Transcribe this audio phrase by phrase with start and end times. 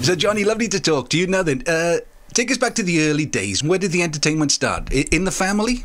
[0.00, 1.26] So, Johnny, lovely to talk to you.
[1.26, 1.98] Now then, uh,
[2.32, 3.62] take us back to the early days.
[3.62, 4.92] Where did the entertainment start?
[4.92, 5.84] In the family?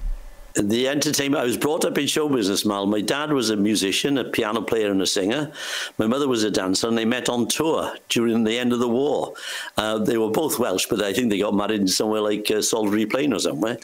[0.55, 2.85] The entertainment, I was brought up in show business, Mal.
[2.85, 5.51] My dad was a musician, a piano player, and a singer.
[5.97, 8.87] My mother was a dancer, and they met on tour during the end of the
[8.87, 9.33] war.
[9.77, 12.61] Uh, they were both Welsh, but I think they got married in somewhere like uh,
[12.61, 13.79] Salisbury Plain or somewhere.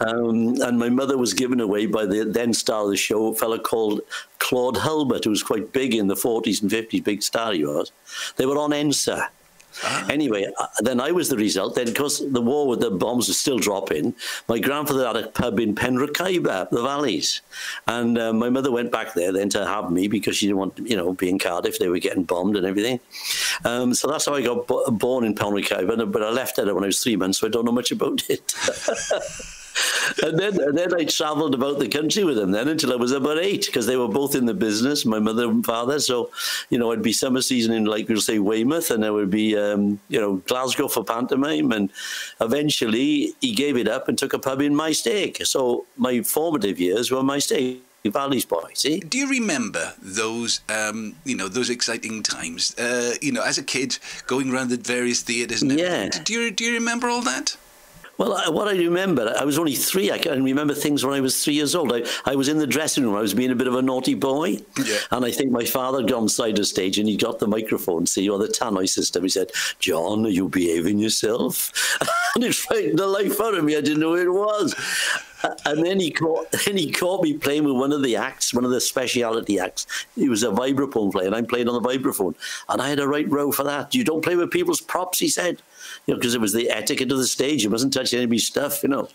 [0.00, 3.34] Um, and my mother was given away by the then star of the show, a
[3.36, 4.00] fellow called
[4.40, 7.92] Claude Hulbert, who was quite big in the 40s and 50s, big star he was.
[8.36, 9.28] They were on ENSA.
[10.08, 11.74] Anyway, uh, then I was the result.
[11.74, 14.14] Then, because the war with the bombs was still dropping,
[14.48, 17.40] my grandfather had a pub in Penrhiwceiber, the valleys,
[17.86, 20.78] and uh, my mother went back there then to have me because she didn't want,
[20.78, 21.78] you know, be in Cardiff.
[21.78, 23.00] They were getting bombed and everything.
[23.64, 26.10] Um, so that's how I got bo- born in Penrhiwceiber.
[26.10, 28.22] But I left there when I was three months, so I don't know much about
[28.28, 28.54] it.
[30.22, 33.12] and then and then I travelled about the country with them then until I was
[33.12, 35.98] about eight because they were both in the business, my mother and father.
[35.98, 36.30] So,
[36.70, 39.56] you know, I'd be summer season in like we'll say Weymouth, and there would be
[39.56, 41.90] um, you know Glasgow for pantomime, and
[42.40, 45.44] eventually he gave it up and took a pub in my stake.
[45.44, 47.82] So my formative years were my stake.
[48.04, 49.00] Valley's boy, see?
[49.00, 52.74] Do you remember those, um, you know, those exciting times?
[52.78, 56.10] Uh, you know, as a kid, going around the various theatres and everything.
[56.12, 56.22] Yeah.
[56.24, 57.56] Do you do you remember all that?
[58.18, 60.10] Well, I, what I remember, I was only three.
[60.10, 61.92] I can remember things when I was three years old.
[61.92, 63.14] I, I was in the dressing room.
[63.14, 64.58] I was being a bit of a naughty boy.
[64.84, 64.98] Yeah.
[65.12, 68.06] And I think my father got on side of stage and he got the microphone,
[68.06, 69.22] see, or the tannoy system.
[69.22, 71.72] He said, John, are you behaving yourself?
[72.34, 73.76] and it frightened the life out of me.
[73.76, 74.74] I didn't know who it was.
[75.64, 78.64] And then he caught, then he caught me playing with one of the acts, one
[78.64, 79.86] of the speciality acts.
[80.14, 82.34] He was a vibraphone player, and I'm playing on the vibraphone.
[82.68, 83.94] And I had a right row for that.
[83.94, 85.62] You don't play with people's props, he said.
[86.06, 87.62] You know, because it was the etiquette of the stage.
[87.64, 89.08] You mustn't touch anybody's stuff, you know.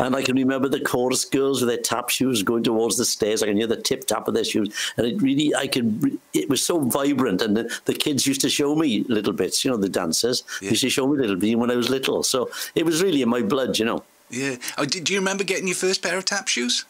[0.00, 3.42] And I can remember the chorus girls with their tap shoes going towards the stairs.
[3.42, 4.74] I can hear the tip tap of their shoes.
[4.96, 7.40] And it really, I could, it was so vibrant.
[7.42, 10.70] And the, the kids used to show me little bits, you know, the dancers Yeah.
[10.70, 12.22] used to show me little bits when I was little.
[12.22, 14.02] So it was really in my blood, you know.
[14.30, 14.56] Yeah.
[14.76, 16.84] Oh, do, do you remember getting your first pair of tap shoes?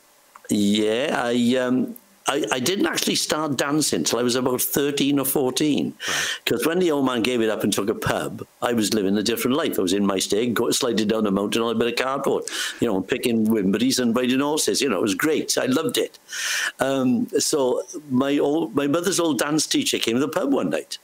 [0.48, 1.96] Yeah, I um,
[2.28, 5.94] I, I didn't actually start dancing till I was about thirteen or fourteen,
[6.44, 9.16] because when the old man gave it up and took a pub, I was living
[9.18, 9.78] a different life.
[9.78, 12.44] I was in my stay, go, sliding down the mountain on a bit of cardboard,
[12.80, 14.80] you know, picking wimberries and riding horses.
[14.80, 15.58] You know, it was great.
[15.58, 16.18] I loved it.
[16.80, 20.98] Um, so my old my mother's old dance teacher came to the pub one night.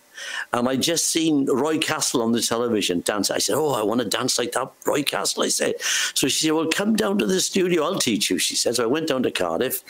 [0.53, 3.31] And I just seen Roy Castle on the television dance.
[3.31, 5.75] I said, "Oh, I want to dance like that, Roy Castle." I said.
[6.15, 7.85] So she said, "Well, come down to the studio.
[7.85, 8.77] I'll teach you." She said.
[8.77, 9.83] So I went down to Cardiff,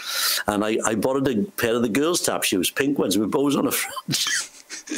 [0.47, 3.57] and I, I borrowed a pair of the girls' tap shoes, pink ones with bows
[3.57, 4.27] on the front.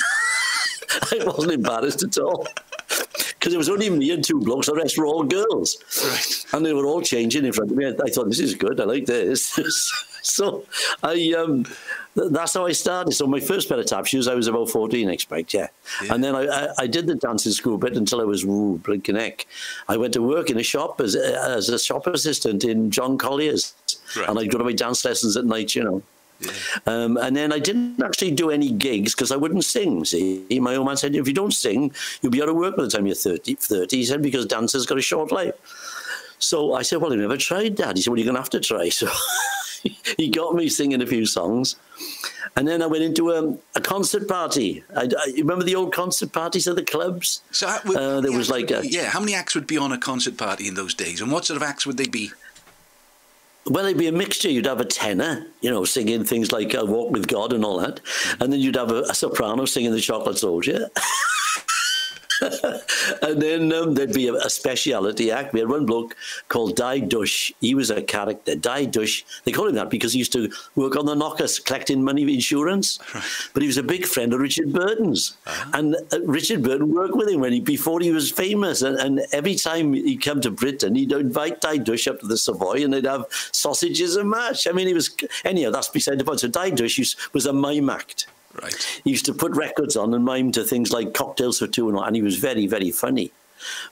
[1.13, 2.47] I wasn't embarrassed at all.
[2.89, 5.77] Because it was only me and two blokes, the rest were all girls.
[6.03, 6.47] Right.
[6.53, 7.87] And they were all changing in front of me.
[7.87, 9.59] I thought, this is good, I like this.
[10.37, 10.65] so
[11.03, 11.65] I um,
[12.15, 13.13] th- that's how I started.
[13.13, 15.69] So my first pair of tap shoes, I was about 14, I expect, yeah.
[16.03, 16.15] Yeah.
[16.15, 19.17] And then I, I, I did the dancing school bit until I was ooh, blinking
[19.17, 19.47] heck.
[19.89, 23.19] I went to work in a shop as, a- as a shop assistant in John
[23.19, 23.75] Collier's.
[24.17, 24.29] Right.
[24.29, 26.03] And I'd go to my dance lessons at night, you know.
[26.87, 30.05] Um, and then I didn't actually do any gigs because I wouldn't sing.
[30.05, 32.83] See, my old man said, if you don't sing, you'll be out of work by
[32.85, 33.55] the time you're 30.
[33.55, 33.97] 30.
[33.97, 35.55] He said, because dancers got a short life.
[36.39, 37.97] So I said, well, I've never tried that.
[37.97, 38.89] He said, well, you're going to have to try.
[38.91, 39.09] So
[40.17, 41.77] he got me singing a few songs.
[42.57, 44.85] And then I went into a, a concert party.
[44.97, 47.43] I, I remember the old concert parties at the clubs.
[47.51, 49.07] So how- Uh, there yeah, was like a, yeah.
[49.07, 51.57] How many acts would be on a concert party in those days, and what sort
[51.57, 52.31] of acts would they be?
[53.67, 54.51] Well, it'd be a mixture.
[54.51, 57.79] You'd have a tenor, you know, singing things like uh, "Walk with God" and all
[57.81, 57.99] that,
[58.39, 60.91] and then you'd have a, a soprano singing "The Chocolate Soldier."
[63.23, 65.53] and then um, there'd be a, a speciality act.
[65.53, 66.17] We had one bloke
[66.49, 67.53] called Di Dush.
[67.61, 68.55] He was a character.
[68.55, 69.25] Di Dush.
[69.45, 72.31] They call him that because he used to work on the knockers collecting money for
[72.31, 72.99] insurance.
[73.53, 75.37] But he was a big friend of Richard Burton's,
[75.73, 78.83] and uh, Richard Burton worked with him when he before he was famous.
[78.83, 82.37] And, and every time he'd come to Britain, he'd invite Di Dush up to the
[82.37, 84.67] Savoy, and they'd have sausages and mash.
[84.67, 85.71] I mean, he was anyhow.
[85.71, 86.41] That's beside the point.
[86.41, 88.27] So Di Dush was a mime act.
[88.63, 89.01] Right.
[89.05, 91.99] He used to put records on and mime to things like cocktails for two and
[91.99, 93.33] all, and he was very, very funny.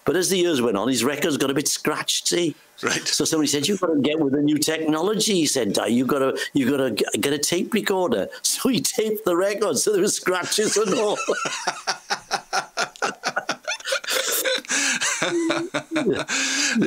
[0.05, 2.29] But as the years went on, his records got a bit scratched.
[2.29, 3.07] See, Right.
[3.07, 6.09] So somebody said, "You've got to get with the new technology." He said, "Di, you've
[6.09, 9.93] got to, you've got to get a tape recorder." So he taped the records, so
[9.93, 11.17] there were scratches and all.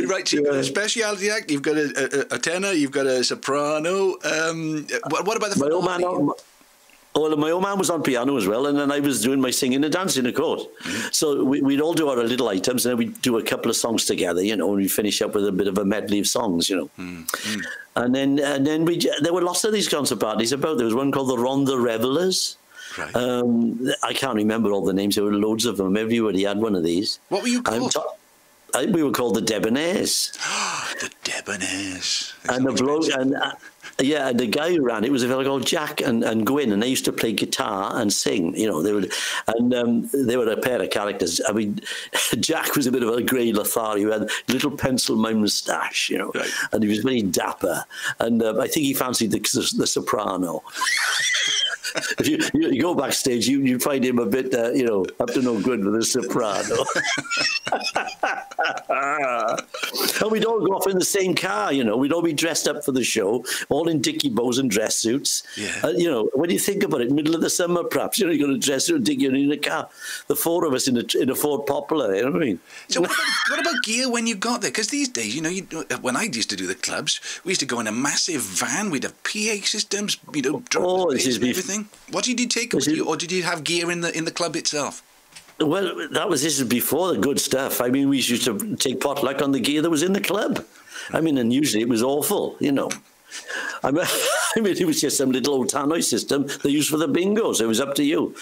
[0.08, 0.28] right.
[0.28, 1.52] So you've got a speciality act.
[1.52, 2.72] You've got a, a, a tenor.
[2.72, 4.16] You've got a soprano.
[4.24, 6.36] Um, what, what about the my old man, oh,
[7.16, 9.52] well, my old man was on piano as well, and then I was doing my
[9.52, 10.66] singing and dancing, of course.
[11.12, 13.78] So we, we'd all do our little items, and then we'd do a couple of
[13.78, 16.28] songs together, you know, and we finish up with a bit of a medley of
[16.28, 16.90] songs, you know.
[17.96, 20.78] And then, and then we, there were lots of these concert parties about.
[20.78, 22.58] There was one called the Rhondda Revelers.
[22.98, 23.16] Right.
[23.16, 25.16] Um, I can't remember all the names.
[25.16, 25.96] There were loads of them.
[25.98, 27.20] Everybody had one of these.
[27.30, 27.96] What were you called?
[28.74, 30.34] I, we were called the Debonaires.
[31.00, 32.34] the Debonaires.
[32.50, 33.54] and the bloke, and uh,
[34.00, 36.72] yeah, and the guy who ran it was a fellow called Jack and, and Gwyn,
[36.72, 38.56] and they used to play guitar and sing.
[38.56, 39.14] You know, they would,
[39.48, 41.40] and um, they were a pair of characters.
[41.48, 41.80] I mean,
[42.40, 46.18] Jack was a bit of a grey Lothario, who had a little pencil moustache, you
[46.18, 46.50] know, right.
[46.74, 47.86] and he was very dapper.
[48.20, 49.40] And um, I think he fancied the,
[49.78, 50.64] the soprano.
[52.20, 55.06] if you, you, you, go backstage, you you find him a bit, uh, you know,
[55.20, 56.86] up to no good with a soprano.
[60.22, 61.98] and we'd all go off in the same car, you know.
[61.98, 65.44] We'd all be dressed up for the show, all in dicky bows and dress suits.
[65.58, 65.74] Yeah.
[65.84, 68.32] Uh, you know, when you think about it, middle of the summer, perhaps, you know,
[68.32, 69.90] you're going to dress and dicky in a car.
[70.28, 72.60] The four of us in a, in a Ford Popular, you know what I mean?
[72.90, 74.72] So what about, what about gear when you got there?
[74.72, 75.64] Because these days, you know, you,
[76.02, 78.90] when I used to do the clubs, we used to go in a massive van.
[78.90, 81.85] We'd have PA systems, you know, oh, this is everything.
[82.12, 84.32] What did you take with you, or did you have gear in the in the
[84.32, 85.02] club itself?
[85.60, 87.80] Well, that was this is before the good stuff.
[87.82, 90.66] I mean, we used to take potluck on the gear that was in the club.
[91.12, 92.90] I mean, and usually it was awful, you know.
[93.84, 94.06] I mean,
[94.56, 97.62] I mean, it was just some little old tannoy system they used for the bingos.
[97.62, 98.36] It was up to you.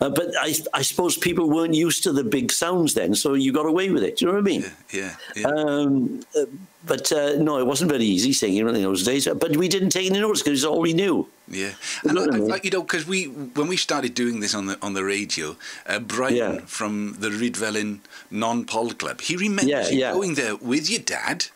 [0.00, 3.52] Uh, but I, I suppose people weren't used to the big sounds then, so you
[3.52, 4.18] got away with it.
[4.18, 4.64] Do you know what I mean?
[4.92, 5.42] Yeah, yeah.
[5.42, 5.46] yeah.
[5.46, 6.44] Um, uh,
[6.84, 9.26] but uh, no, it wasn't very easy singing in those days.
[9.26, 11.28] But we didn't take any notes because it's all we knew.
[11.48, 11.72] Yeah,
[12.04, 14.94] and I, I, you know, because we when we started doing this on the on
[14.94, 15.56] the radio,
[15.86, 16.60] uh, Brian yeah.
[16.66, 18.00] from the Rhydyfelin
[18.30, 20.12] Non-Pol Club, he remembers yeah, you yeah.
[20.12, 21.46] going there with your dad,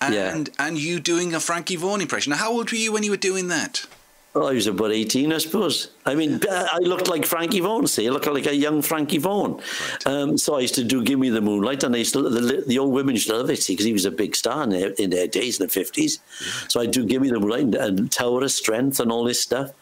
[0.00, 2.30] and and you doing a Frankie Vaughan impression.
[2.30, 3.86] Now, how old were you when you were doing that?
[4.34, 5.88] Well, I was about 18, I suppose.
[6.04, 8.06] I mean, I looked like Frankie Vaughan, see?
[8.06, 9.54] I looked like a young Frankie Vaughan.
[9.54, 10.06] Right.
[10.06, 12.62] Um, so I used to do Give Me the Moonlight, and they used to, the,
[12.66, 14.70] the old women used to love it, see, because he was a big star in
[14.70, 16.18] their, in their days, in the 50s.
[16.40, 16.68] Yeah.
[16.68, 19.40] So I'd do Give Me the Moonlight and, and Tower of Strength and all this
[19.40, 19.72] stuff.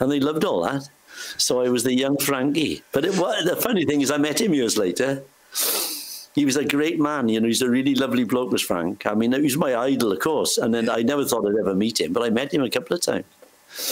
[0.00, 0.88] And they loved all that.
[1.36, 2.82] So I was the young Frankie.
[2.92, 5.24] But it, the funny thing is, I met him years later.
[6.34, 7.48] He was a great man, you know.
[7.48, 9.06] He's a really lovely bloke, was Frank.
[9.06, 10.58] I mean, he was my idol, of course.
[10.58, 12.94] And then I never thought I'd ever meet him, but I met him a couple
[12.94, 13.24] of times.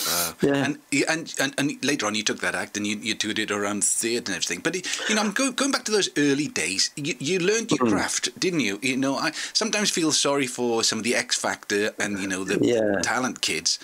[0.08, 0.64] Uh, yeah.
[0.64, 0.78] And,
[1.08, 3.84] and, and and later on, you took that act and you, you toured it around
[3.84, 4.60] theatre and everything.
[4.60, 4.76] But
[5.08, 6.90] you know, I'm go, going back to those early days.
[6.96, 7.94] You, you learned your mm-hmm.
[7.94, 8.78] craft, didn't you?
[8.82, 12.44] You know, I sometimes feel sorry for some of the X Factor and you know
[12.44, 13.00] the yeah.
[13.02, 13.78] talent kids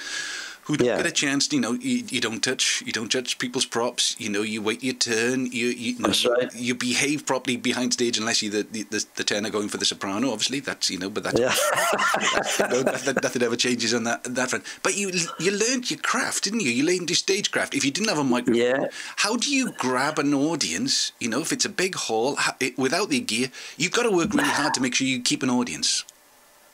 [0.71, 0.97] who don't yeah.
[0.97, 1.53] get a chance.
[1.53, 4.15] You know, you, you don't touch, you don't judge people's props.
[4.21, 5.47] You know, you wait your turn.
[5.47, 6.55] You you, know, right.
[6.55, 9.85] you behave properly behind stage unless you're the, the, the, the tenor going for the
[9.85, 10.31] soprano.
[10.31, 11.55] Obviously, that's you know, but that's, yeah.
[12.29, 14.65] that's you know, that, nothing ever changes on that that front.
[14.85, 16.71] But you you learned your craft, didn't you?
[16.71, 17.75] You learned your stagecraft.
[17.75, 18.87] If you didn't have a microphone, yeah.
[19.17, 21.11] how do you grab an audience?
[21.19, 22.39] You know, if it's a big hall
[22.77, 25.51] without the gear, you've got to work really hard to make sure you keep an
[25.51, 26.05] audience.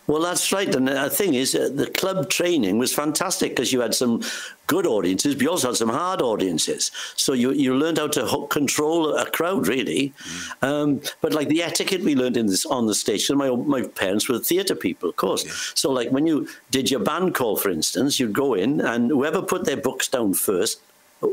[0.07, 0.73] Well, that's right.
[0.75, 4.23] And the thing is, uh, the club training was fantastic because you had some
[4.67, 6.91] good audiences, but you also had some hard audiences.
[7.17, 10.13] So you, you learned how to control a crowd, really.
[10.19, 10.69] Mm.
[10.69, 14.29] Um, but like the etiquette we learned in this on the stage, my my parents
[14.29, 15.45] were theatre people, of course.
[15.45, 15.53] Yeah.
[15.75, 19.43] So like when you did your band call, for instance, you'd go in and whoever
[19.43, 20.81] put their books down first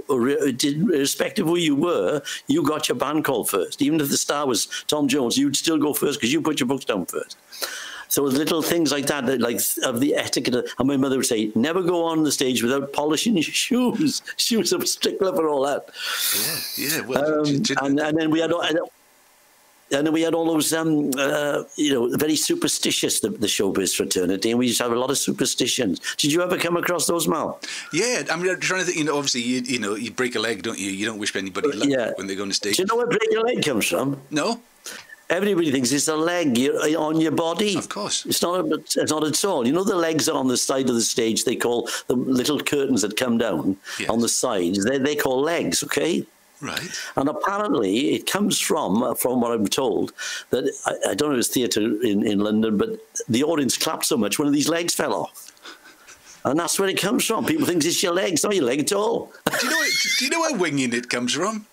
[0.10, 3.82] irrespective of who you were, you got your band call first.
[3.82, 6.68] Even if the star was Tom Jones, you'd still go first because you put your
[6.68, 7.38] books down first.
[8.14, 10.70] So little things like that, like of the etiquette.
[10.78, 14.22] And my mother would say, never go on the stage without polishing your shoes.
[14.38, 15.90] She was a stickler for all that.
[16.78, 17.06] Yeah, yeah.
[17.08, 18.52] Well, um, and, and then we had.
[19.92, 23.96] And then we had all those, um, uh, you know, very superstitious, the, the, showbiz
[23.96, 26.00] fraternity, and we used to have a lot of superstitions.
[26.18, 27.60] Did you ever come across those, Mal?
[27.92, 30.64] Yeah, I'm trying to think, you know, obviously, you, you know, you break a leg,
[30.64, 30.90] don't you?
[30.90, 32.12] You don't wish anybody luck yeah.
[32.16, 32.78] when they go on the stage.
[32.78, 34.20] Do you know where break a leg comes from?
[34.32, 34.62] No.
[35.34, 37.76] Everybody thinks it's a leg uh, on your body.
[37.76, 38.66] Of course, it's not.
[38.72, 39.66] It's not at all.
[39.66, 41.44] You know the legs are on the side of the stage.
[41.44, 44.10] They call the little curtains that come down yes.
[44.10, 44.86] on the sides.
[44.86, 45.84] They they call legs.
[45.84, 46.28] Okay.
[46.62, 46.88] Right.
[47.18, 50.14] And apparently, it comes from, from what I'm told,
[50.52, 52.90] that I, I don't know if it's theatre in, in London, but
[53.28, 55.52] the audience clapped so much one of these legs fell off.
[56.46, 57.46] And that's where it comes from.
[57.46, 59.34] People think it's your legs, not your leg at all.
[59.60, 59.84] do, you know,
[60.20, 61.66] do you know where winging it comes from?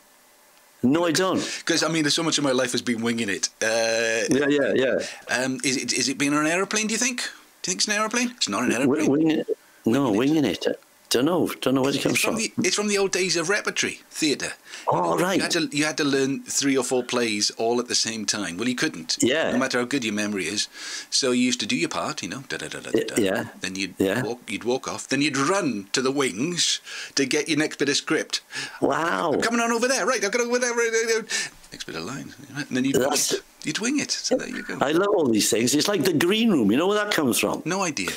[0.83, 1.45] No, I don't.
[1.59, 3.49] Because I mean, there's so much of my life has been winging it.
[3.63, 4.99] Uh, yeah, yeah, yeah.
[5.29, 6.87] Um, is it is it being on an aeroplane?
[6.87, 7.21] Do you think?
[7.63, 8.31] Do you think it's an aeroplane?
[8.37, 9.11] It's not an aeroplane.
[9.11, 9.45] Wing,
[9.85, 10.67] no, winging it.
[10.67, 10.81] it.
[11.11, 11.49] Don't know.
[11.61, 12.37] Don't know where it comes it's from.
[12.37, 12.43] from.
[12.43, 14.53] The, it's from the old days of repertory theatre.
[14.87, 15.37] Oh, right.
[15.37, 18.25] You had, to, you had to learn three or four plays all at the same
[18.25, 18.57] time.
[18.57, 19.19] Well, you couldn't.
[19.21, 19.51] Yeah.
[19.51, 20.69] No matter how good your memory is.
[21.11, 22.45] So you used to do your part, you know.
[22.49, 23.21] Da, da, da, da, da.
[23.21, 23.49] Yeah.
[23.61, 24.23] Then you'd yeah.
[24.23, 24.49] walk.
[24.49, 25.09] You'd walk off.
[25.09, 26.81] Then you'd run to the wings
[27.17, 28.41] to get your next bit of script.
[28.81, 29.33] Wow.
[29.33, 30.07] I'm coming on over there.
[30.07, 30.25] Right.
[30.25, 30.75] I've got to go over there.
[30.75, 31.25] Right,
[31.73, 32.35] next bit of line.
[32.55, 33.33] And then you'd wing it.
[33.65, 34.13] You'd wing it.
[34.13, 34.79] So there you go.
[34.81, 35.75] I love all these things.
[35.75, 36.71] It's like the green room.
[36.71, 37.63] You know where that comes from?
[37.65, 38.11] No idea.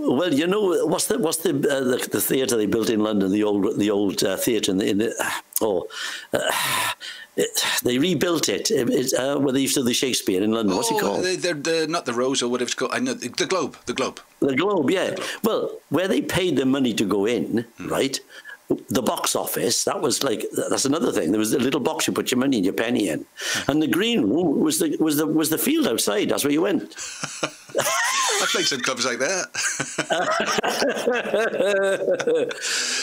[0.00, 3.32] Well, you know what's the what's the uh, the, the theatre they built in London,
[3.32, 5.12] the old the old uh, theatre in the, in the
[5.60, 5.88] oh,
[6.32, 6.38] uh,
[7.36, 7.50] it,
[7.82, 8.70] they rebuilt it.
[8.70, 10.76] it, it uh, where they used to the Shakespeare in London.
[10.76, 11.24] What's it Oh, called?
[11.24, 12.92] They're, they're, they're not the Rose or whatever it's called.
[12.94, 13.76] I know the, the Globe.
[13.86, 14.20] The Globe.
[14.40, 15.16] The Globe, yeah.
[15.42, 17.88] Well, where they paid the money to go in, Hmm.
[17.88, 18.20] right?
[18.90, 21.32] The box office, that was like that's another thing.
[21.32, 23.70] There was a little box you put your money and your penny in, Hmm.
[23.72, 26.28] and the green room was the was the was the field outside.
[26.28, 26.94] That's where you went.
[28.40, 29.46] I played some clubs like that.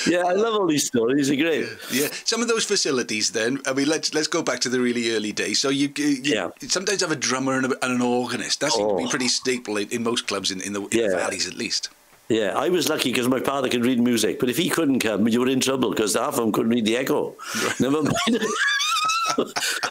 [0.07, 1.27] yeah, I love all these stories.
[1.27, 1.67] They're great.
[1.91, 3.31] yeah, some of those facilities.
[3.31, 5.59] Then I mean, let's let's go back to the really early days.
[5.59, 6.49] So you, you Yeah.
[6.67, 8.59] sometimes have a drummer and, a, and an organist.
[8.61, 9.09] That seems to be Oh.
[9.09, 11.15] pretty staple in, in most clubs in, in, the, in the Yeah.
[11.15, 11.89] valleys, at least.
[12.27, 15.27] Yeah, I was lucky because my father could read music, but if he couldn't come,
[15.27, 17.35] you were in trouble because half of them couldn't read the echo.
[17.79, 18.39] Never mind.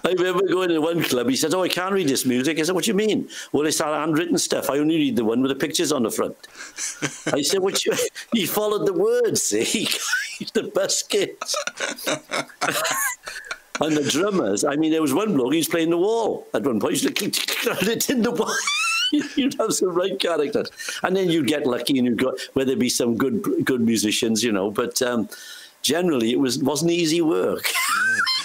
[0.04, 1.28] I remember going to one club.
[1.28, 3.66] He said, "Oh, I can't read this music." I said, "What do you mean?" Well,
[3.66, 4.70] it's all handwritten stuff.
[4.70, 6.36] I only read the one with the pictures on the front.
[7.32, 7.92] I said, "What you?"
[8.32, 9.42] He followed the words.
[9.42, 9.84] See,
[10.54, 11.54] the buskets
[13.80, 14.64] and the drummers.
[14.64, 15.52] I mean, there was one bloke.
[15.52, 16.96] He was playing the wall at one point.
[16.96, 18.54] He was it in the wall.
[19.36, 20.70] You'd have some right characters,
[21.02, 24.42] and then you'd get lucky, and you'd go where there'd be some good good musicians,
[24.42, 24.70] you know.
[24.70, 25.28] But um,
[25.82, 27.70] generally, it was wasn't easy work.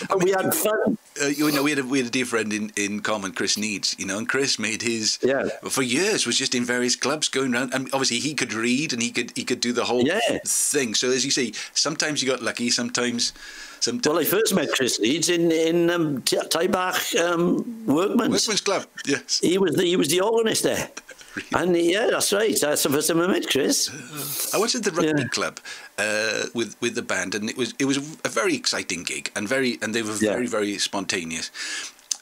[0.08, 0.98] But we had fun.
[1.22, 3.58] Uh, you know, we had a, we had a dear friend in, in common, Chris
[3.58, 5.50] Needs, you know, and Chris made his Yeah.
[5.70, 9.02] for years was just in various clubs going around, and obviously he could read and
[9.02, 10.20] he could he could do the whole Yeah.
[10.46, 10.94] thing.
[10.96, 13.34] So as you say, sometimes you got lucky, sometimes
[13.82, 18.32] sometimes Well, I first met Chris Needs in in um, T- Taibach um, Workman's.
[18.48, 19.40] Workman's Club, yes.
[19.42, 20.90] He was the he was the organist there,
[21.54, 22.58] and yeah, that's right.
[22.60, 23.90] That's the first time I met Chris.
[24.54, 25.28] I was at the rugby Yeah.
[25.30, 25.60] club
[25.98, 29.48] uh, with with the band, and it was it was a very exciting gig, and
[29.48, 30.34] very and they were Yeah.
[30.34, 31.52] very very spontaneous.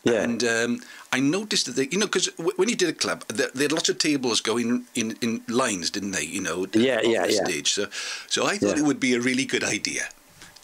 [0.04, 0.24] Yeah.
[0.24, 0.82] And um,
[1.12, 3.64] I noticed that they, you know, because w- when you did a club, there, there
[3.64, 6.24] had lots of tables going in, in lines, didn't they?
[6.24, 7.44] You know, Yeah, yeah, the yeah.
[7.46, 7.74] stage.
[7.74, 7.88] So,
[8.28, 8.84] so I thought Yeah.
[8.84, 10.08] it would be a really good idea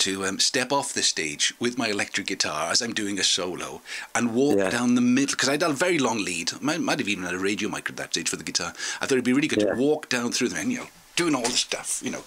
[0.04, 3.82] to um, step off the stage with my electric guitar as I'm doing a solo
[4.14, 4.70] and walk Yeah.
[4.70, 6.52] down the middle because I'd had a very long lead.
[6.62, 8.74] Might, might have even had a radio mic at that stage for the guitar.
[9.00, 9.74] I thought it'd be really good Yeah.
[9.74, 12.24] to walk down through the know, doing all the stuff, you know.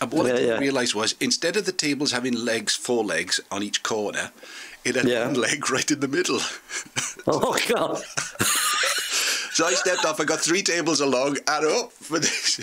[0.00, 0.58] And what I didn't yeah.
[0.58, 4.30] realise was instead of the tables having legs, four legs on each corner,
[4.84, 5.26] it had Yeah.
[5.26, 6.40] one leg right in the middle.
[7.30, 8.02] Oh God!
[9.58, 10.20] so I stepped off.
[10.20, 12.58] I got three tables along and up for this.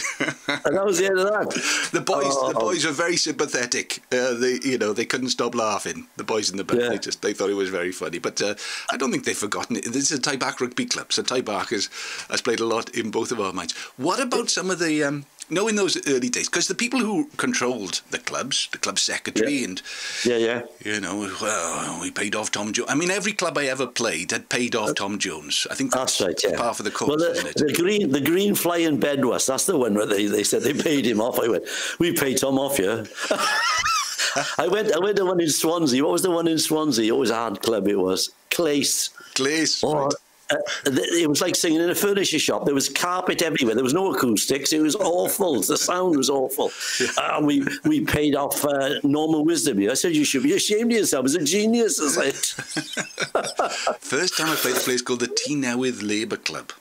[0.66, 1.50] And that was the end of that.
[1.92, 2.60] The boys, the Oh.
[2.68, 4.02] boys were very sympathetic.
[4.12, 6.08] Uh, they, you know, they couldn't stop laughing.
[6.16, 6.90] The boys in the band, Yeah.
[6.90, 8.20] they just they thought it was very funny.
[8.20, 8.56] But uh,
[8.94, 9.84] I don't think they've forgotten it.
[9.92, 11.90] This is a Thai Taibach rugby club, so Taibach has
[12.30, 13.74] has played a lot in both of our minds.
[13.98, 15.04] What about some of the?
[15.04, 18.98] Um, no, in those early days, because the people who controlled the clubs, the club
[19.00, 19.82] secretary, and
[20.24, 20.62] Yeah, yeah.
[20.84, 22.90] you know, well, we paid off Tom Jones.
[22.90, 25.68] I mean, every club I ever played had paid off Tom Jones.
[25.70, 26.40] I think That's right.
[26.44, 26.58] Yeah.
[26.58, 29.46] par for the course, well, the, the green, the green flying bed was.
[29.46, 31.40] That's the one where they, they said they paid him off.
[31.40, 31.64] I went,
[32.00, 33.06] we paid Tom off, yeah.
[34.58, 34.94] I went.
[34.94, 36.04] I went to one in Swansea.
[36.04, 37.14] What was the one in Swansea?
[37.14, 37.88] It was a hard club.
[37.88, 39.10] It was Clace.
[39.36, 39.82] Glaze.
[39.84, 40.10] Oh,
[40.52, 42.66] uh, th- it was like singing in a furniture shop.
[42.66, 43.76] There was carpet everywhere.
[43.76, 44.74] There was no acoustics.
[44.74, 45.62] It was awful.
[45.62, 46.72] the sound was awful.
[47.18, 49.80] And we, we paid off uh, Norman Wisdom.
[49.90, 52.00] I said, you should be ashamed of yourself as a genius.
[52.02, 52.36] I said,
[54.00, 56.72] First time I played a place called the Tynewydd Labour Club.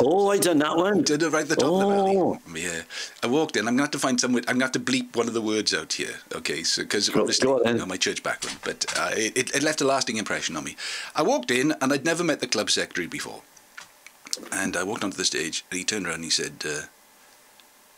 [0.00, 1.02] Oh, I done that one.
[1.02, 1.80] Did it right at the top Oh.
[1.80, 1.88] of
[2.44, 2.62] the valley.
[2.62, 2.82] Yeah.
[3.22, 3.60] I walked in.
[3.68, 4.34] I'm going to have to find some.
[4.36, 6.16] I'm going to have to bleep one of the words out here.
[6.34, 6.62] Okay.
[6.62, 8.58] So, because Go- obviously, you know, my church background.
[8.64, 10.76] But uh, it, it left a lasting impression on me.
[11.16, 13.42] I walked in and I'd never met the club secretary before.
[14.52, 16.82] And I walked onto the stage and he turned around and he said, uh,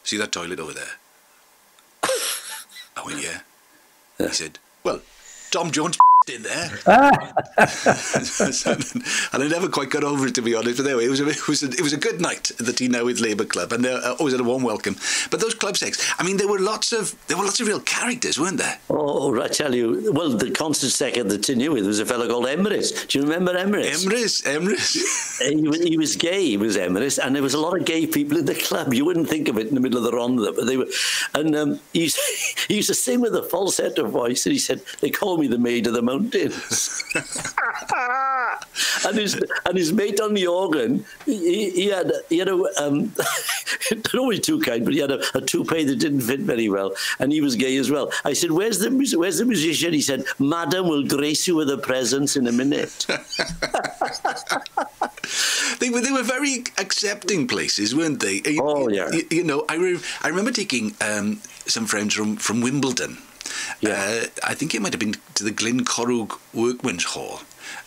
[0.05, 0.93] See that toilet over there?
[2.97, 3.41] I went, Yeah.
[4.19, 5.01] He said, Well,
[5.51, 5.99] Tom Jones
[6.29, 6.71] in there.
[9.33, 10.77] and I never quite got over it, to be honest.
[10.77, 12.73] But anyway, it was a, it was a, it was a good night at the
[12.73, 14.97] Tynewydd Labour Club, and uh, always had a warm welcome.
[15.31, 17.81] But those club sex, I mean, there were lots of there were lots of real
[17.81, 18.79] characters, weren't there?
[18.91, 22.29] Oh, I tell you, well, the concert second at the knew with was a fellow
[22.29, 23.09] called Emrys.
[23.09, 24.05] Do you remember Emrys?
[24.05, 25.41] Emrys, Emrys.
[25.49, 28.07] he, was, he was gay, he was Emrys, and there was a lot of gay
[28.07, 28.93] people in the club.
[28.93, 30.87] You wouldn't think of it in the middle of the Rhondda, but they were.
[31.35, 32.19] And um, he, used,
[32.69, 35.59] he used to sing with a falsetto voice, and he said, They call me the
[35.59, 37.05] Maid of the Mountains.
[39.07, 43.13] and his and his mate on the organ, he, he had he had a um,
[43.93, 46.95] not only too kind, but he had a, a toupee that didn't fit very well,
[47.19, 48.11] and he was gay as well.
[48.25, 51.79] I said, "Where's the where's the musician?" He said, "Madam will grace you with a
[51.79, 53.07] presence in a minute."
[55.79, 58.43] They were they were very accepting places, weren't they?
[58.45, 59.09] You- Oh, yeah.
[59.11, 63.17] You, you know, I re- I remember taking um, some friends from from Wimbledon.
[63.81, 64.23] Yeah.
[64.23, 67.41] Uh, I think it might have been to the Glyncorrwg Workmen's Hall.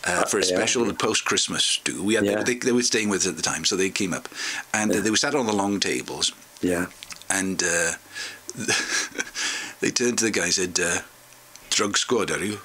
[0.06, 0.56] Uh, for a yeah.
[0.56, 2.02] special post Christmas do.
[2.02, 2.42] We had Yeah.
[2.42, 4.28] they, they were staying with us at the time, so they came up,
[4.72, 6.32] and uh, they were sat on the long tables,
[6.62, 6.86] yeah.
[7.28, 7.92] and uh,
[9.80, 11.00] they turned to the guy and said, uh,
[11.70, 12.60] drug squad, are you?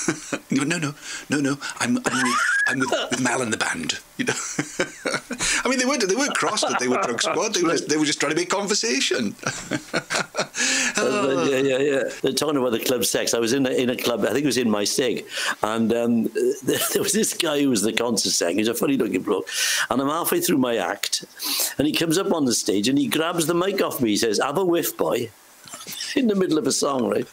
[0.50, 0.94] no, no, no,
[1.28, 1.58] no, no.
[1.80, 3.98] I'm, I'm with, I'm with, with Mal and the band.
[4.16, 4.34] You know,
[5.64, 7.54] I mean, they weren't they weren't cross that they were drug squad.
[7.54, 9.34] They were just, they were just trying to make conversation.
[10.96, 11.48] oh.
[11.54, 12.02] Yeah, yeah, yeah.
[12.22, 13.34] They're talking about the club sex.
[13.34, 14.20] I was in a, in a club.
[14.20, 15.26] I think it was in my stig,
[15.62, 16.24] and um,
[16.64, 18.58] there was this guy who was the concert second.
[18.58, 19.48] He's a funny looking bloke,
[19.90, 21.24] and I'm halfway through my act,
[21.78, 24.10] and he comes up on the stage and he grabs the mic off me.
[24.10, 25.30] He says, "Have a whiff, boy."
[26.16, 27.26] in the middle of a song, right?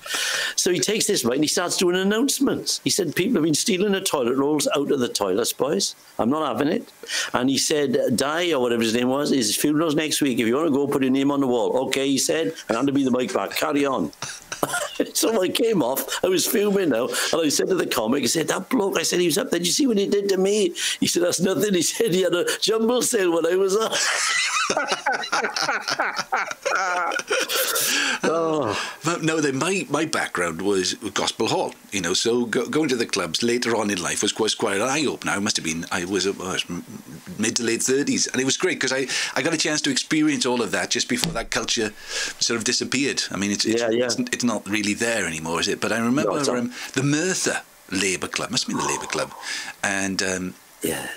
[0.61, 2.81] So he takes this mic and he starts doing announcements.
[2.83, 5.95] He said, People have been stealing the toilet rolls out of the toilets, boys.
[6.19, 6.87] I'm not having it.
[7.33, 10.37] And he said, Die, or whatever his name was, is funeral's next week.
[10.37, 11.87] If you want to go, put your name on the wall.
[11.87, 13.55] Okay, he said, and to be the mic back.
[13.55, 14.11] Carry on.
[15.13, 16.23] so I came off.
[16.23, 19.03] I was filming now, and I said to the comic, I said, "That bloke." I
[19.03, 19.59] said, "He was up there.
[19.59, 22.21] Did you see what he did to me?" He said, "That's nothing." He said, "He
[22.21, 23.93] had a jumble sale when I was up."
[28.23, 28.77] oh.
[29.03, 32.95] But no, then my, my background was gospel hall, you know, so go, going to
[32.95, 35.33] the clubs later on in life was quite, quite an eye opener.
[35.33, 36.65] I must have been, I was, I was
[37.37, 39.91] mid to late 30s, and it was great because I, I got a chance to
[39.91, 41.91] experience all of that just before that culture
[42.39, 43.23] sort of disappeared.
[43.31, 44.05] I mean, it's, it's, yeah, yeah.
[44.05, 45.81] it's, it's not really there anymore, is it?
[45.81, 49.33] But I remember no, um, the Merthyr Labour Club, must have been the Labour Club,
[49.83, 51.07] and um, yeah,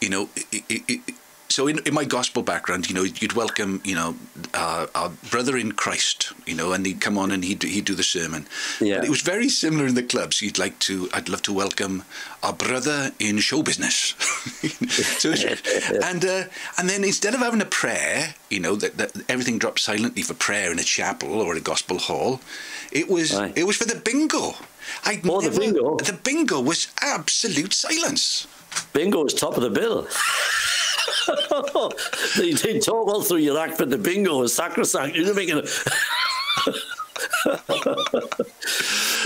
[0.00, 1.14] you know, it, it,
[1.52, 4.16] so in, in my gospel background, you know, you'd welcome, you know,
[4.54, 7.94] uh, our brother in Christ, you know, and he'd come on and he'd, he'd do
[7.94, 8.46] the sermon.
[8.80, 8.96] Yeah.
[8.96, 10.40] But it was very similar in the clubs.
[10.40, 12.04] You'd like to, I'd love to welcome
[12.42, 14.14] our brother in show business.
[15.18, 15.32] so
[16.04, 16.44] and uh,
[16.78, 20.34] and then instead of having a prayer, you know, that, that everything dropped silently for
[20.34, 22.40] prayer in a chapel or a gospel hall,
[22.90, 23.52] it was Aye.
[23.54, 24.54] it was for the bingo.
[25.04, 25.96] I oh, never, the bingo.
[25.96, 28.46] The bingo was absolute silence.
[28.92, 30.08] Bingo was top of the bill.
[32.36, 35.16] they, they talk all through your act, but the bingo is sacrosanct.
[35.16, 35.68] You're making it.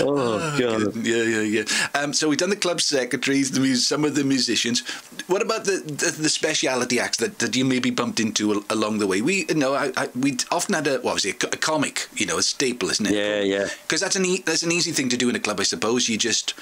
[0.01, 0.95] oh god!
[1.05, 1.63] Yeah, yeah, yeah.
[1.95, 4.81] Um, so we've done the club secretaries, the mus- some of the musicians.
[5.27, 9.07] What about the the, the speciality acts that, that you maybe bumped into along the
[9.07, 9.21] way?
[9.21, 12.07] We you know I, I we often had a what was it a, a comic,
[12.15, 13.13] you know, a staple, isn't it?
[13.13, 13.69] Yeah, yeah.
[13.83, 16.09] Because that's an e- that's an easy thing to do in a club, I suppose.
[16.09, 16.53] You just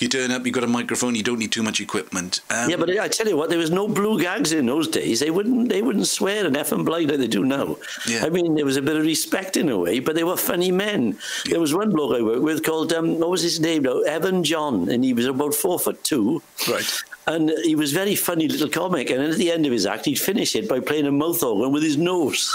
[0.00, 2.40] you turn up, you've got a microphone, you don't need too much equipment.
[2.50, 5.20] Um, yeah, but I tell you what, there was no blue gags in those days.
[5.20, 7.76] They wouldn't they wouldn't swear and F and blind like they do now.
[8.06, 8.24] Yeah.
[8.24, 10.70] I mean, there was a bit of respect in a way, but they were funny
[10.70, 11.18] men.
[11.44, 11.52] Yeah.
[11.52, 14.00] There was one bloke I worked with called, um, what was his name now?
[14.00, 16.42] Evan John, and he was about four foot two.
[16.68, 17.02] Right.
[17.26, 19.10] And he was very funny little comic.
[19.10, 21.72] And at the end of his act, he'd finish it by playing a mouth organ
[21.72, 22.52] with his nose.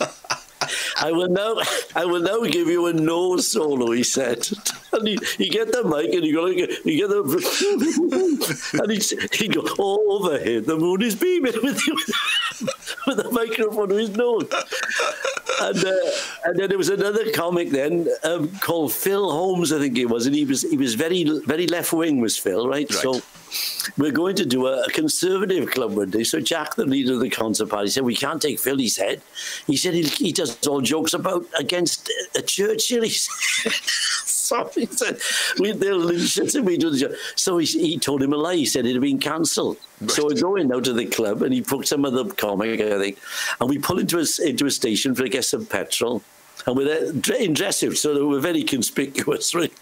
[1.02, 1.56] I will now,
[1.94, 3.90] I will now give you a nose solo.
[3.90, 4.48] He said,
[4.92, 9.00] and he, you get the mic and you go, you get the, and he
[9.36, 10.60] he go oh, over here.
[10.60, 11.80] The moon is beaming with
[13.06, 14.48] with the microphone to his nose.
[15.60, 15.92] And, uh,
[16.44, 20.26] and then there was another comic then um, called Phil Holmes, I think it was,
[20.26, 22.90] and he was he was very very left wing was Phil, right?
[22.90, 23.02] right.
[23.02, 23.22] So
[23.98, 26.24] we're going to do a, conservative club one day.
[26.24, 29.20] So Jack, the leader of the concert party, said, we can't take Phil, he said.
[29.66, 33.02] He said he, he does all jokes about against a Churchill.
[33.02, 33.72] He said,
[34.74, 35.18] he said,
[35.58, 37.12] we, they'll listen we do the joke.
[37.36, 38.56] So he, he told him a lie.
[38.56, 39.78] He said it had been cancelled.
[40.00, 40.10] Right.
[40.10, 42.80] So we go in out to the club and he booked some of the comic,
[42.80, 43.18] I think,
[43.60, 46.22] and we pull into a, into a station for, I guess, some petrol
[46.66, 49.72] and we're there, in dress suits, so we're very conspicuous, right?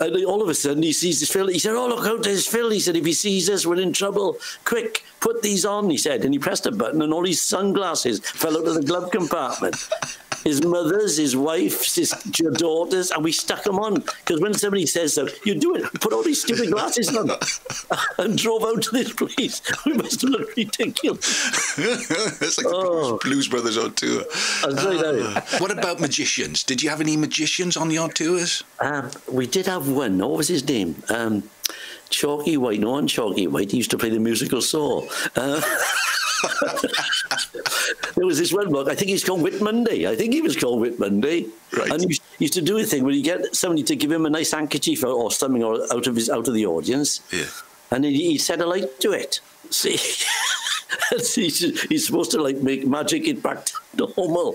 [0.00, 1.48] And all of a sudden, he sees this Phil.
[1.48, 3.92] He said, "Oh, look out, there's Phil." He said, "If he sees us, we're in
[3.92, 4.38] trouble.
[4.64, 8.20] Quick, put these on." He said, and he pressed a button, and all his sunglasses
[8.20, 9.76] fell out of the glove compartment
[10.44, 12.10] his mother's, his wife's, his
[12.54, 13.94] daughters, and we stuck them on.
[13.94, 17.30] Because when somebody says so, you do it, put all these stupid glasses on,
[18.18, 19.62] and drove out to this place.
[19.86, 21.78] We must have looked ridiculous.
[21.78, 23.12] it's like oh.
[23.12, 24.24] the Blues Brothers on tour.
[24.62, 26.62] Uh, what about magicians?
[26.62, 28.62] Did you have any magicians on your tours?
[28.78, 30.18] Um, we did have one.
[30.18, 31.02] What was his name?
[31.08, 31.44] Um,
[32.10, 32.80] Chalky White.
[32.80, 33.70] No one Chalky White.
[33.70, 35.06] He used to play the musical saw.
[35.34, 35.62] Uh,
[38.20, 40.06] there was this one bloke, I think he's called Whitmonday.
[40.06, 41.48] I think he was called Whitmonday.
[41.72, 41.90] Right.
[41.90, 44.28] And he used to do a thing where you get somebody to give him a
[44.28, 47.22] nice handkerchief or, or something or out of his out of the audience.
[47.32, 47.46] Yeah.
[47.90, 49.40] And he, he set a light to it.
[49.70, 49.96] See,
[51.10, 53.64] he's, he's supposed to like make magic it back
[53.96, 54.54] to normal.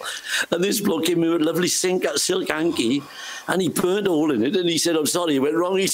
[0.52, 3.02] And this bloke came in with a lovely silk, silk hanky
[3.48, 5.80] and he burned a hole in it and he said, I'm sorry, it went wrong.
[5.80, 5.88] He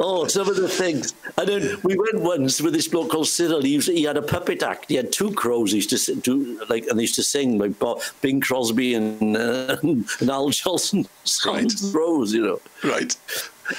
[0.00, 1.14] oh, some of the things.
[1.38, 3.62] And then we went once with this bloke called Cyril.
[3.62, 4.86] He, was, he had a puppet act.
[4.88, 5.72] He had two crows.
[5.72, 7.72] He used to do like, and they used to sing like
[8.20, 11.06] Bing Crosby and, uh, and Al Jolson
[11.46, 11.92] right.
[11.92, 12.60] crows, you know.
[12.84, 13.16] Right.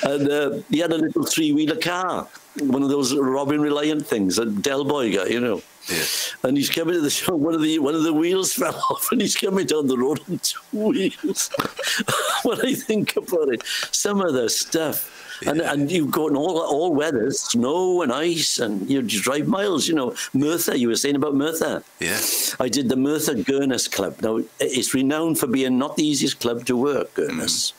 [0.03, 2.27] And uh, he had a little three wheeler car,
[2.59, 5.61] one of those Robin Reliant things, a Del Boy guy, you know.
[5.89, 6.03] Yeah.
[6.43, 7.35] And he's coming to the show.
[7.35, 10.19] One of the one of the wheels fell off, and he's coming down the road
[10.29, 11.49] on two wheels.
[12.43, 15.13] when I think about it, some of the stuff.
[15.43, 15.51] Yeah.
[15.51, 19.87] And, and you've in all all weathers, snow and ice, and you drive miles.
[19.87, 20.75] You know, Merthyr.
[20.75, 21.83] You were saying about Merthyr.
[21.99, 22.19] Yeah.
[22.59, 24.19] I did the Merthyr Gurnos Club.
[24.21, 27.71] Now it's renowned for being not the easiest club to work, Gurnos.
[27.71, 27.73] Mm.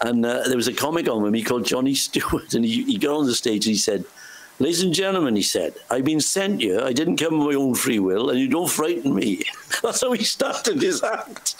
[0.00, 2.98] And uh, there was a comic on with me called Johnny Stewart, and he, he
[2.98, 4.04] got on the stage and he said,
[4.60, 6.82] Ladies and gentlemen, he said, I've been sent here.
[6.82, 9.42] I didn't come of my own free will, and you don't frighten me.
[9.82, 11.56] That's how he started his act.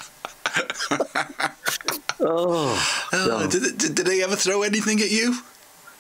[2.21, 5.39] oh, oh did, did, did they ever throw anything at you?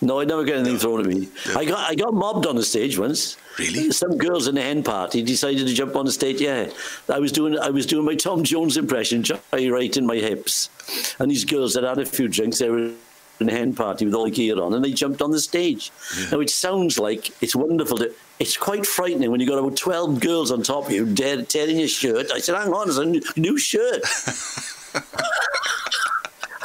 [0.02, 0.78] No, I never got anything no.
[0.78, 1.28] thrown at me.
[1.46, 1.60] No.
[1.60, 3.36] I got I got mobbed on the stage once.
[3.58, 3.90] Really?
[3.90, 6.40] Some girls in a hen party decided to jump on the stage.
[6.40, 6.70] Yeah,
[7.08, 10.70] I was doing I was doing my Tom Jones impression, right in my hips,
[11.18, 12.58] and these girls had had a few drinks.
[12.58, 12.92] They were
[13.40, 15.90] in a hen party with all the gear on, and they jumped on the stage.
[16.18, 16.30] Yeah.
[16.32, 17.98] Now it sounds like it's wonderful.
[17.98, 21.78] To, it's quite frightening when you've got about twelve girls on top of you tearing
[21.78, 22.30] your shirt.
[22.32, 24.02] I said, "Hang on, it's a new shirt."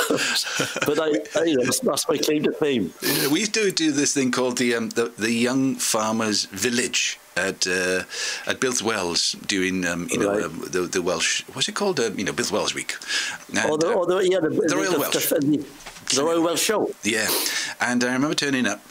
[0.85, 2.93] but I, I that's my claim to fame.
[3.01, 7.19] Yeah, we used to do this thing called the um, the, the Young Farmers Village
[7.35, 8.03] at uh,
[8.47, 10.43] at Builth Wells during um, you know right.
[10.43, 12.95] um, the the Welsh what's it called uh, you know Builth Wells Week.
[13.49, 15.29] And, oh, the, oh, the, yeah, the, the, the Royal Welsh.
[15.29, 15.65] The,
[16.15, 16.91] the Royal Welsh Show.
[17.03, 17.27] Yeah,
[17.81, 18.81] and I remember turning up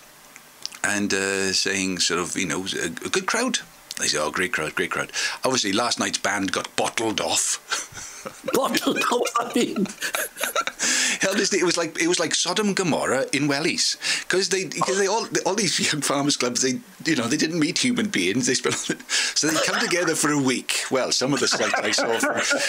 [0.83, 3.59] and uh, saying sort of you know a, a good crowd.
[3.99, 5.13] They said, "Oh, great crowd, great crowd."
[5.45, 7.61] Obviously, last night's band got bottled off.
[8.53, 9.29] bottled off.
[9.37, 9.87] I mean,
[11.25, 14.99] hell, it was like it was like Sodom and Gomorrah in Wellies because they because
[14.99, 18.47] they all all these young farmers clubs they you know they didn't meet human beings
[18.47, 18.75] they spent
[19.09, 20.85] so they come together for a week.
[20.91, 22.19] Well, some of the sites I saw,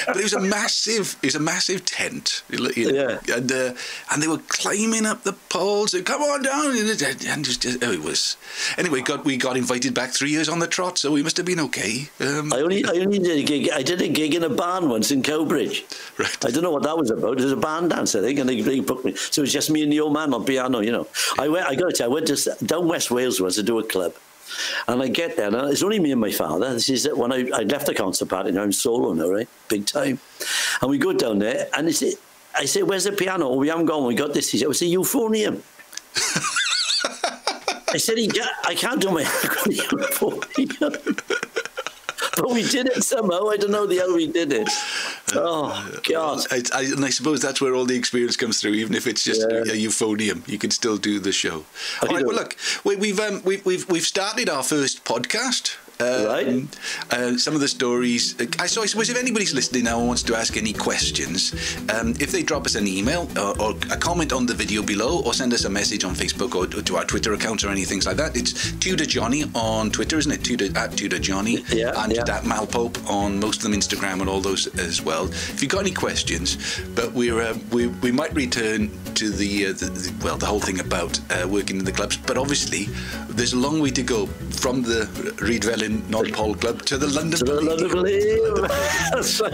[0.08, 2.44] but it was a massive it was a massive tent.
[2.50, 3.74] You know, yeah, and uh,
[4.12, 5.94] and they were climbing up the poles.
[5.94, 8.38] And, Come on down, and it, was just, oh, it was
[8.78, 9.02] anyway.
[9.02, 11.60] Got we got invited back three years on the trot, so we must have been
[11.60, 12.10] okay.
[12.20, 13.70] Um, I only I only did a gig.
[13.74, 15.84] I did a gig in a barn once in Cowbridge.
[16.18, 16.46] Right.
[16.46, 17.40] I don't know what that was about.
[17.40, 19.16] It was a barn dance, I think and they, they booked me.
[19.16, 21.08] So it was just me and the old man on piano, you know.
[21.40, 23.64] I went, I got to tell you, I went to down West Wales once to
[23.64, 24.14] do a club.
[24.88, 26.72] And I get there, and it's only me and my father.
[26.74, 29.50] This is when I, I left the concert party, now I'm solo now, right?
[29.68, 30.20] Big time.
[30.82, 32.04] And we go down there, and it's,
[32.56, 33.50] I say, Where's the piano?
[33.50, 34.52] Oh, we haven't gone, we got this.
[34.52, 35.62] He said, It's a euphonium.
[37.92, 38.18] I said,
[38.66, 41.22] I can't do my euphonium.
[42.36, 43.50] but we did it somehow.
[43.50, 44.70] I don't know the hell we did it.
[45.34, 46.46] Oh God!
[46.52, 48.74] I, I, and I suppose that's where all the experience comes through.
[48.74, 49.60] Even if it's just yeah.
[49.60, 51.66] a, euphonium, you can still do the show.
[52.02, 52.26] All right.
[52.26, 55.78] Well, look, we, have um, we, we've we've started our first podcast.
[56.00, 56.78] Um, right.
[57.12, 58.40] Uh, some of the stories.
[58.40, 61.54] Uh, I, so I suppose if anybody's listening now and wants to ask any questions,
[61.94, 65.22] um, if they drop us an email or, or, a comment on the video below,
[65.24, 68.02] or send us a message on Facebook or, or to our Twitter accounts or anything
[68.02, 70.44] like that, it's Tudor Johnny on Twitter, isn't it?
[70.44, 72.22] Tudor at Tudor Johnny, yeah, and yeah.
[72.22, 75.26] at Malpope on most of them Instagram and all those as well.
[75.30, 79.70] If you've got any questions, but we're uh, we we might return to the, uh,
[79.74, 82.90] the, the, well the whole thing about uh, working in the clubs, but obviously
[83.36, 84.26] there's a long way to go
[84.62, 85.06] from the
[85.38, 87.92] Rhydyfelin Non-Pole Club to the London to the London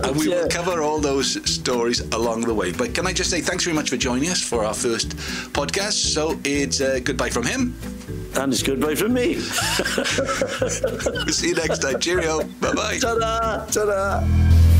[0.05, 2.71] and we will cover all those stories along the way.
[2.71, 5.17] But can I just say thanks very much for joining us for our first
[5.53, 6.13] podcast.
[6.13, 7.75] So it's uh, goodbye from him.
[8.35, 9.35] And it's goodbye from me.
[9.35, 11.99] we'll see you next time.
[11.99, 12.43] Cheerio.
[12.61, 12.97] Bye bye.
[12.99, 13.65] Ta-da.
[13.65, 14.70] Ta-da.